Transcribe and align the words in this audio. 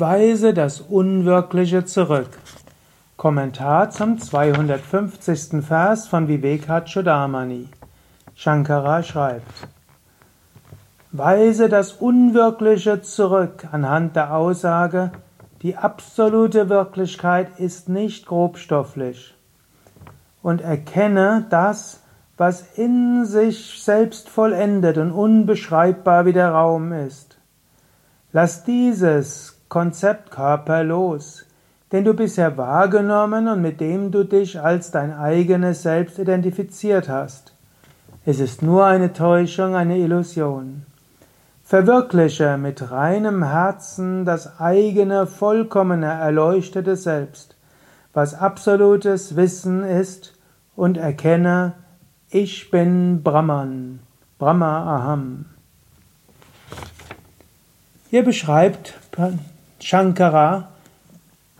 Weise 0.00 0.54
das 0.54 0.80
Unwirkliche 0.80 1.84
zurück. 1.84 2.30
Kommentar 3.16 3.90
zum 3.90 4.18
250. 4.18 5.64
Vers 5.64 6.08
von 6.08 6.26
Vivekachudamani. 6.26 7.68
Shankara 8.34 9.04
schreibt: 9.04 9.68
Weise 11.12 11.68
das 11.68 11.92
Unwirkliche 11.92 13.02
zurück 13.02 13.68
anhand 13.70 14.16
der 14.16 14.34
Aussage, 14.34 15.12
die 15.62 15.76
absolute 15.76 16.68
Wirklichkeit 16.68 17.60
ist 17.60 17.88
nicht 17.88 18.26
grobstofflich. 18.26 19.34
Und 20.42 20.60
erkenne 20.60 21.46
das, 21.50 22.00
was 22.36 22.62
in 22.76 23.26
sich 23.26 23.80
selbst 23.80 24.28
vollendet 24.28 24.98
und 24.98 25.12
unbeschreibbar 25.12 26.26
wie 26.26 26.32
der 26.32 26.50
Raum 26.50 26.92
ist. 26.92 27.38
Lass 28.32 28.64
dieses 28.64 29.54
Konzept 29.74 30.30
Körper 30.30 30.84
los, 30.84 31.46
den 31.90 32.04
du 32.04 32.14
bisher 32.14 32.56
wahrgenommen 32.56 33.48
und 33.48 33.60
mit 33.60 33.80
dem 33.80 34.12
du 34.12 34.22
dich 34.22 34.60
als 34.60 34.92
dein 34.92 35.12
eigenes 35.12 35.82
Selbst 35.82 36.16
identifiziert 36.20 37.08
hast. 37.08 37.52
Es 38.24 38.38
ist 38.38 38.62
nur 38.62 38.86
eine 38.86 39.12
Täuschung, 39.12 39.74
eine 39.74 39.98
Illusion. 39.98 40.86
Verwirkliche 41.64 42.56
mit 42.56 42.92
reinem 42.92 43.42
Herzen 43.42 44.24
das 44.24 44.60
eigene, 44.60 45.26
vollkommene, 45.26 46.06
erleuchtete 46.06 46.94
Selbst, 46.94 47.56
was 48.12 48.32
absolutes 48.32 49.34
Wissen 49.34 49.82
ist, 49.82 50.38
und 50.76 50.98
erkenne, 50.98 51.72
ich 52.30 52.70
bin 52.70 53.24
Brahman, 53.24 53.98
Brahma 54.38 54.98
Aham. 54.98 55.46
Hier 58.08 58.22
beschreibt 58.22 58.94
Shankara 59.84 60.70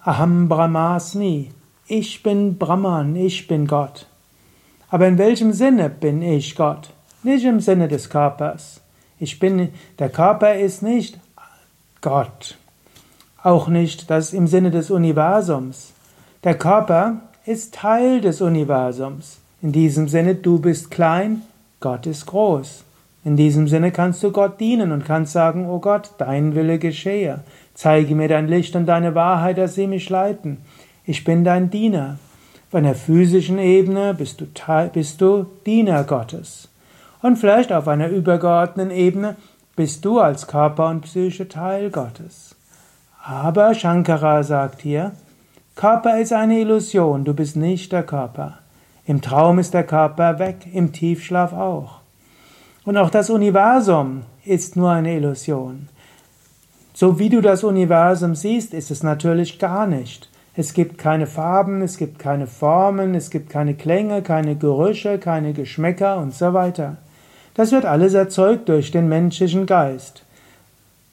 Aham 0.02 0.48
Brahmasmi. 0.48 1.50
Ich 1.86 2.22
bin 2.22 2.56
Brahman, 2.56 3.14
ich 3.16 3.46
bin 3.46 3.66
Gott. 3.66 4.06
Aber 4.88 5.06
in 5.06 5.18
welchem 5.18 5.52
Sinne 5.52 5.90
bin 5.90 6.22
ich 6.22 6.56
Gott? 6.56 6.88
Nicht 7.22 7.44
im 7.44 7.60
Sinne 7.60 7.86
des 7.86 8.08
Körpers. 8.08 8.80
Ich 9.20 9.38
bin, 9.38 9.68
der 9.98 10.08
Körper 10.08 10.54
ist 10.54 10.82
nicht 10.82 11.18
Gott. 12.00 12.56
Auch 13.42 13.68
nicht 13.68 14.08
das 14.08 14.32
im 14.32 14.46
Sinne 14.46 14.70
des 14.70 14.90
Universums. 14.90 15.92
Der 16.44 16.56
Körper 16.56 17.20
ist 17.44 17.74
Teil 17.74 18.22
des 18.22 18.40
Universums. 18.40 19.36
In 19.60 19.72
diesem 19.72 20.08
Sinne, 20.08 20.34
du 20.34 20.58
bist 20.60 20.90
klein, 20.90 21.42
Gott 21.78 22.06
ist 22.06 22.24
groß. 22.24 22.84
In 23.24 23.36
diesem 23.36 23.68
Sinne 23.68 23.90
kannst 23.90 24.22
du 24.22 24.30
Gott 24.30 24.60
dienen 24.60 24.92
und 24.92 25.06
kannst 25.06 25.32
sagen, 25.32 25.66
oh 25.68 25.78
Gott, 25.78 26.10
dein 26.18 26.54
Wille 26.54 26.78
geschehe. 26.78 27.40
Zeige 27.72 28.14
mir 28.14 28.28
dein 28.28 28.48
Licht 28.48 28.76
und 28.76 28.86
deine 28.86 29.14
Wahrheit, 29.14 29.56
dass 29.56 29.74
sie 29.74 29.86
mich 29.86 30.10
leiten. 30.10 30.58
Ich 31.06 31.24
bin 31.24 31.42
dein 31.42 31.70
Diener. 31.70 32.18
Auf 32.68 32.74
einer 32.74 32.94
physischen 32.94 33.58
Ebene 33.58 34.12
bist 34.14 34.40
du, 34.40 34.46
bist 34.92 35.20
du 35.20 35.46
Diener 35.64 36.04
Gottes. 36.04 36.68
Und 37.22 37.36
vielleicht 37.36 37.72
auf 37.72 37.88
einer 37.88 38.08
übergeordneten 38.08 38.90
Ebene 38.90 39.36
bist 39.74 40.04
du 40.04 40.20
als 40.20 40.46
Körper 40.46 40.90
und 40.90 41.00
Psyche 41.02 41.48
Teil 41.48 41.90
Gottes. 41.90 42.54
Aber 43.22 43.72
Shankara 43.72 44.42
sagt 44.42 44.82
hier, 44.82 45.12
Körper 45.74 46.20
ist 46.20 46.32
eine 46.34 46.60
Illusion, 46.60 47.24
du 47.24 47.32
bist 47.32 47.56
nicht 47.56 47.90
der 47.90 48.02
Körper. 48.02 48.58
Im 49.06 49.22
Traum 49.22 49.58
ist 49.58 49.72
der 49.72 49.84
Körper 49.84 50.38
weg, 50.38 50.66
im 50.72 50.92
Tiefschlaf 50.92 51.52
auch. 51.54 52.03
Und 52.84 52.96
auch 52.96 53.10
das 53.10 53.30
Universum 53.30 54.22
ist 54.44 54.76
nur 54.76 54.90
eine 54.90 55.16
Illusion. 55.16 55.88
So 56.92 57.18
wie 57.18 57.28
du 57.28 57.40
das 57.40 57.64
Universum 57.64 58.34
siehst, 58.34 58.74
ist 58.74 58.90
es 58.90 59.02
natürlich 59.02 59.58
gar 59.58 59.86
nicht. 59.86 60.28
Es 60.54 60.74
gibt 60.74 60.98
keine 60.98 61.26
Farben, 61.26 61.82
es 61.82 61.96
gibt 61.96 62.18
keine 62.18 62.46
Formen, 62.46 63.14
es 63.14 63.30
gibt 63.30 63.50
keine 63.50 63.74
Klänge, 63.74 64.22
keine 64.22 64.54
Gerüche, 64.54 65.18
keine 65.18 65.52
Geschmäcker 65.52 66.18
und 66.18 66.34
so 66.34 66.52
weiter. 66.52 66.98
Das 67.54 67.72
wird 67.72 67.84
alles 67.84 68.14
erzeugt 68.14 68.68
durch 68.68 68.90
den 68.90 69.08
menschlichen 69.08 69.66
Geist. 69.66 70.22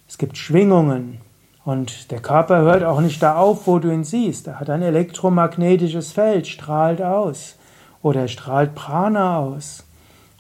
Es 0.08 0.18
gibt 0.18 0.38
Schwingungen 0.38 1.20
und 1.64 2.12
der 2.12 2.20
Körper 2.20 2.62
hört 2.62 2.84
auch 2.84 3.02
nicht 3.02 3.24
da 3.24 3.38
auf, 3.38 3.66
wo 3.66 3.80
du 3.80 3.90
ihn 3.92 4.04
siehst. 4.04 4.48
Er 4.48 4.60
hat 4.60 4.70
ein 4.70 4.82
elektromagnetisches 4.82 6.12
Feld, 6.12 6.48
strahlt 6.48 7.02
aus 7.02 7.56
oder 8.04 8.28
strahlt 8.28 8.76
Prana 8.76 9.40
aus. 9.40 9.84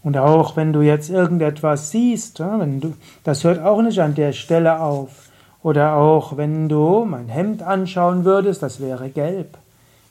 Und 0.03 0.17
auch 0.17 0.55
wenn 0.55 0.73
du 0.73 0.81
jetzt 0.81 1.09
irgendetwas 1.09 1.91
siehst, 1.91 2.39
wenn 2.39 2.81
du, 2.81 2.93
das 3.23 3.43
hört 3.43 3.63
auch 3.63 3.81
nicht 3.81 3.99
an 3.99 4.15
der 4.15 4.33
Stelle 4.33 4.79
auf. 4.79 5.29
Oder 5.63 5.95
auch 5.95 6.37
wenn 6.37 6.69
du 6.69 7.05
mein 7.05 7.27
Hemd 7.27 7.61
anschauen 7.61 8.25
würdest, 8.25 8.63
das 8.63 8.81
wäre 8.81 9.09
gelb. 9.09 9.57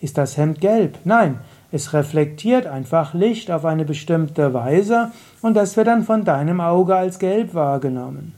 Ist 0.01 0.17
das 0.17 0.37
Hemd 0.37 0.61
gelb? 0.61 0.99
Nein, 1.05 1.41
es 1.73 1.93
reflektiert 1.93 2.67
einfach 2.67 3.15
Licht 3.15 3.51
auf 3.51 3.65
eine 3.65 3.85
bestimmte 3.85 4.55
Weise 4.55 5.11
und 5.43 5.55
das 5.55 5.77
wird 5.77 5.89
dann 5.89 6.05
von 6.05 6.25
deinem 6.25 6.61
Auge 6.61 6.95
als 6.97 7.19
gelb 7.19 7.55
wahrgenommen. 7.55 8.35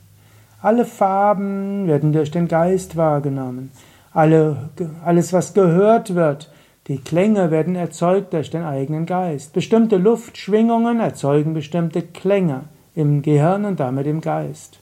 Alle 0.60 0.84
Farben 0.84 1.86
werden 1.86 2.12
durch 2.12 2.30
den 2.30 2.48
Geist 2.48 2.96
wahrgenommen. 2.96 3.70
Alle, 4.12 4.70
alles, 5.04 5.32
was 5.32 5.54
gehört 5.54 6.14
wird, 6.14 6.50
die 6.88 6.98
Klänge 6.98 7.50
werden 7.52 7.76
erzeugt 7.76 8.32
durch 8.32 8.50
den 8.50 8.64
eigenen 8.64 9.06
Geist. 9.06 9.52
Bestimmte 9.52 9.98
Luftschwingungen 9.98 10.98
erzeugen 10.98 11.54
bestimmte 11.54 12.02
Klänge 12.02 12.64
im 12.96 13.22
Gehirn 13.22 13.64
und 13.64 13.78
damit 13.78 14.06
im 14.06 14.20
Geist. 14.20 14.78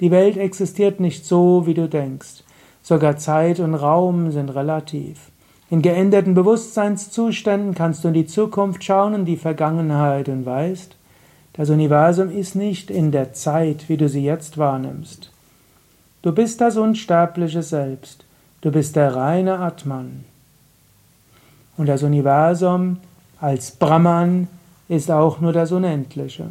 Die 0.00 0.10
Welt 0.10 0.36
existiert 0.36 1.00
nicht 1.00 1.26
so, 1.26 1.66
wie 1.66 1.74
du 1.74 1.88
denkst. 1.88 2.44
Sogar 2.82 3.16
Zeit 3.16 3.58
und 3.60 3.74
Raum 3.74 4.30
sind 4.30 4.50
relativ. 4.50 5.30
In 5.70 5.82
geänderten 5.82 6.34
Bewusstseinszuständen 6.34 7.74
kannst 7.74 8.04
du 8.04 8.08
in 8.08 8.14
die 8.14 8.26
Zukunft 8.26 8.84
schauen 8.84 9.14
und 9.14 9.24
die 9.24 9.36
Vergangenheit 9.36 10.28
und 10.28 10.46
weißt, 10.46 10.94
das 11.54 11.70
Universum 11.70 12.30
ist 12.30 12.54
nicht 12.54 12.90
in 12.90 13.10
der 13.10 13.32
Zeit, 13.32 13.88
wie 13.88 13.96
du 13.96 14.08
sie 14.08 14.24
jetzt 14.24 14.58
wahrnimmst. 14.58 15.30
Du 16.22 16.32
bist 16.32 16.60
das 16.60 16.76
unsterbliche 16.76 17.62
Selbst. 17.62 18.24
Du 18.60 18.70
bist 18.70 18.96
der 18.96 19.14
reine 19.14 19.58
Atman. 19.58 20.24
Und 21.76 21.86
das 21.86 22.02
Universum 22.02 22.98
als 23.40 23.72
Brahman 23.72 24.48
ist 24.88 25.10
auch 25.10 25.40
nur 25.40 25.52
das 25.52 25.72
Unendliche. 25.72 26.50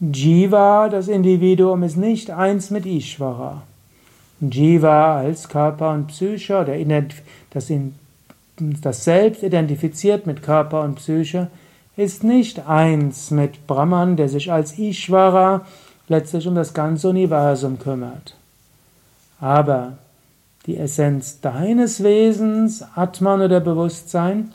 Jiva, 0.00 0.88
das 0.88 1.08
Individuum, 1.08 1.82
ist 1.82 1.96
nicht 1.96 2.30
eins 2.30 2.70
mit 2.70 2.84
Ishvara. 2.84 3.62
Jiva 4.40 5.18
als 5.18 5.48
Körper 5.48 5.92
und 5.92 6.08
Psyche 6.08 6.58
oder 6.58 6.74
das, 7.50 7.72
das 8.58 9.04
Selbst 9.04 9.42
identifiziert 9.42 10.26
mit 10.26 10.42
Körper 10.42 10.82
und 10.82 10.96
Psyche 10.96 11.48
ist 11.96 12.24
nicht 12.24 12.66
eins 12.66 13.30
mit 13.30 13.66
Brahman, 13.66 14.16
der 14.16 14.28
sich 14.28 14.50
als 14.50 14.78
Ishvara 14.78 15.64
letztlich 16.08 16.46
um 16.46 16.54
das 16.54 16.74
ganze 16.74 17.08
Universum 17.08 17.78
kümmert. 17.78 18.34
Aber 19.40 19.92
die 20.66 20.76
Essenz 20.78 21.40
deines 21.40 22.02
Wesens, 22.02 22.84
Atman 22.94 23.42
oder 23.42 23.60
Bewusstsein, 23.60 24.52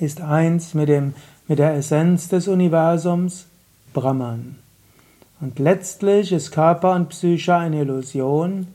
ist 0.00 0.20
eins 0.20 0.74
mit, 0.74 0.88
dem, 0.88 1.14
mit 1.48 1.58
der 1.58 1.74
Essenz 1.74 2.28
des 2.28 2.48
Universums, 2.48 3.46
Brahman. 3.92 4.56
Und 5.40 5.58
letztlich 5.58 6.32
ist 6.32 6.52
Körper 6.52 6.94
und 6.94 7.08
Psyche 7.08 7.54
eine 7.54 7.82
Illusion 7.82 8.66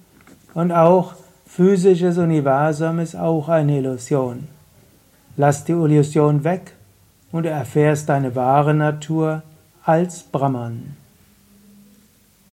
und 0.53 0.71
auch 0.71 1.13
physisches 1.45 2.17
Universum 2.17 2.99
ist 2.99 3.15
auch 3.15 3.49
eine 3.49 3.77
Illusion. 3.77 4.47
Lass 5.37 5.63
die 5.65 5.71
Illusion 5.71 6.43
weg 6.43 6.73
und 7.31 7.43
du 7.43 7.49
erfährst 7.49 8.09
deine 8.09 8.35
wahre 8.35 8.73
Natur 8.73 9.43
als 9.83 10.23
Brahman. 10.23 10.97